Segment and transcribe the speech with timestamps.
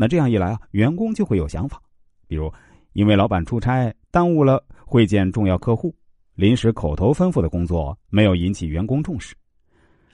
[0.00, 1.78] 那这样一来啊，员工就会有想法，
[2.26, 2.50] 比如
[2.94, 5.94] 因为老板出差耽误了会见重要客户，
[6.34, 9.36] 临时口头吩咐的工作没有引起员工重视。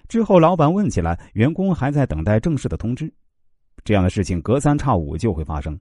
[0.08, 3.14] 之后老板问起来，员工还在等待正式的通知，
[3.84, 5.78] 这样的事情隔三差五就会发生。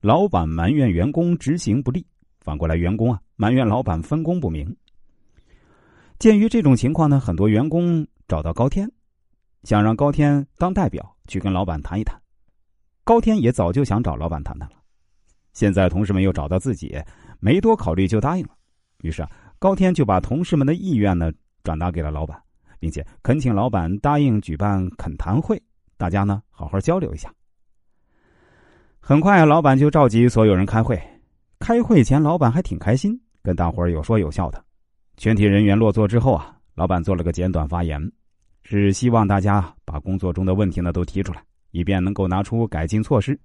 [0.00, 2.06] 老板埋怨员工执行不力，
[2.40, 4.74] 反过来员工啊埋怨老板分工不明。
[6.18, 8.90] 鉴于这种情况呢，很多员工找到高天，
[9.64, 12.18] 想让高天当代表去跟老板谈一谈。
[13.04, 14.76] 高天也早就想找老板谈谈了，
[15.52, 16.98] 现在同事们又找到自己，
[17.38, 18.50] 没多考虑就答应了。
[19.02, 21.30] 于是啊，高天就把同事们的意愿呢
[21.62, 22.40] 转达给了老板，
[22.80, 25.62] 并且恳请老板答应举办恳谈会，
[25.98, 27.30] 大家呢好好交流一下。
[29.00, 30.98] 很快，老板就召集所有人开会。
[31.60, 34.64] 开会前，老板还挺开心，跟大伙儿有说有笑的。
[35.18, 38.00] 全体人员落座之后啊，老板做了个简短发言，
[38.62, 43.38] 是希望大家把工作中的问题呢都提出来，以便能够拿出改进措施。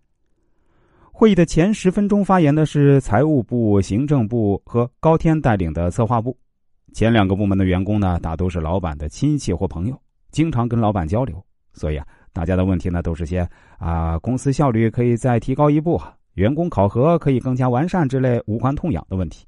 [1.11, 6.37] 会议的前十分钟发言的是财务部、行政部和高天带领的策划部。
[6.93, 9.99] 前两个部门的员工呢，大都是老板的亲戚或朋友，
[10.31, 13.45] 经常跟老板交流，所以啊，大家的问题呢都是些
[13.79, 15.99] 啊公司效率可以再提高一步，
[16.35, 19.45] 员工考核可以更加完善之类无关痛痒的问题。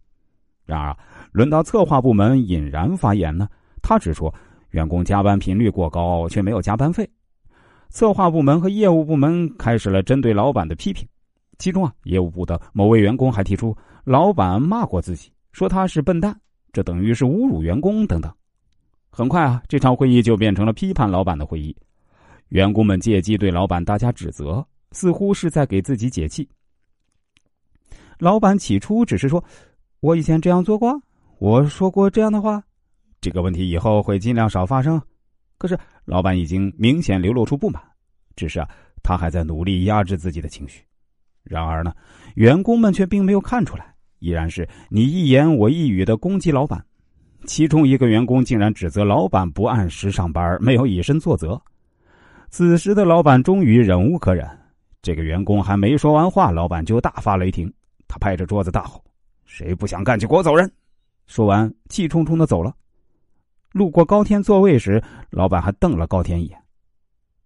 [0.66, 0.96] 然而。
[1.32, 3.48] 轮到策划部门尹然发言呢，
[3.82, 4.30] 他指出
[4.72, 7.10] 员工加班频率过高，却没有加班费。
[7.92, 11.06] 策划部门和业务部门开始了针对老板的批评，
[11.60, 13.76] 其中啊，业务部的某位员工还提出
[14.06, 16.34] 老板骂过自己，说他是笨蛋，
[16.72, 18.34] 这等于是侮辱员工等等。
[19.12, 21.76] 很快啊，这场会议就变成了批判老板的会议，
[22.48, 26.48] 员工们借机对老板大加指责，似乎是在给自己解气。
[28.18, 29.44] 老板起初只是说
[30.00, 30.98] ：“我以前这样做过。”
[31.40, 32.64] 我说过这样的话，
[33.20, 35.02] 这个问题以后会尽量少发生。
[35.62, 37.80] 可是老板已经明显流露出不满，
[38.36, 38.68] 只是啊，
[39.04, 40.82] 他还在努力压制自己的情绪。
[41.44, 41.94] 然而呢，
[42.34, 46.84] 员工们却并没有看出来，依然是你一言我一语的攻击老板。
[47.46, 51.62] 其中一个员工竟然指责老板不按时上班，没有以身作则。
[52.50, 54.50] 此时的老板终于忍无可忍，
[55.04, 57.72] 这个员工还没说完话，老板就大发雷霆，
[58.08, 59.00] 他拍着桌子大吼
[59.46, 60.72] ：“谁不想干就给我走人！”
[61.28, 62.74] 说完，气冲冲的走了。
[63.72, 66.58] 路过高天座位时，老板还瞪了高天一眼。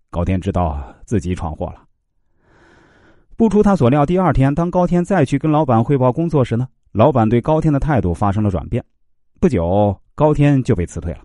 [0.09, 1.84] 高天知道自己闯祸了。
[3.38, 8.84] 不出他所料，第二天当高天再去跟老板汇报工作时呢，老板对高天的态度发生了转变。
[9.40, 11.19] 不久，高天就被辞退了。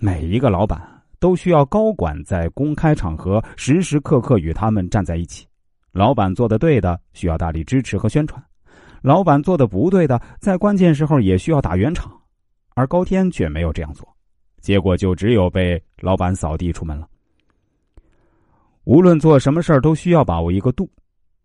[0.00, 0.80] 每一个老板
[1.18, 5.46] 都需要高管在公开场合时时刻刻与他们站在一起。
[5.92, 8.42] 老板做的对的，需要大力支持和宣传。
[9.02, 12.10] 老板做的不对的，在关键时候也需要打圆场，
[12.74, 14.06] 而高天却没有这样做，
[14.60, 17.08] 结果就只有被老板扫地出门了。
[18.84, 20.90] 无论做什么事儿，都需要把握一个度，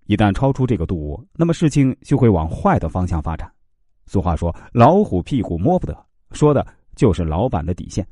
[0.07, 3.50] 一旦超出这个度，那么事情就会往坏的方向发展。
[4.06, 5.95] 俗话说：“老虎屁股摸不得”，
[6.34, 8.06] 说的就是老板的底线。